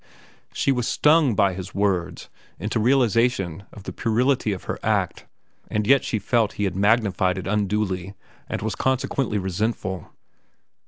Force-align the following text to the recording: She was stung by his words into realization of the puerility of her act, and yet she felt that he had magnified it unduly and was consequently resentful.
She 0.51 0.71
was 0.71 0.87
stung 0.87 1.35
by 1.35 1.53
his 1.53 1.75
words 1.75 2.27
into 2.57 2.79
realization 2.79 3.65
of 3.71 3.83
the 3.83 3.93
puerility 3.93 4.51
of 4.51 4.63
her 4.63 4.79
act, 4.81 5.27
and 5.67 5.85
yet 5.85 6.03
she 6.03 6.17
felt 6.17 6.49
that 6.49 6.55
he 6.57 6.63
had 6.63 6.75
magnified 6.75 7.37
it 7.37 7.45
unduly 7.45 8.15
and 8.49 8.63
was 8.63 8.73
consequently 8.73 9.37
resentful. 9.37 10.11